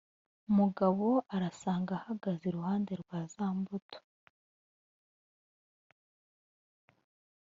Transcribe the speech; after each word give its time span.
mugabo 0.57 1.07
ari 1.33 1.45
asanga 1.51 1.91
ahagaze 1.99 2.43
iruhande 2.47 2.91
rwa 3.01 3.19
za 3.33 3.45
mbuto 3.57 3.99